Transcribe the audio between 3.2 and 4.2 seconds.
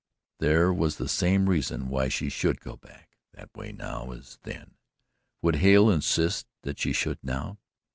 that way now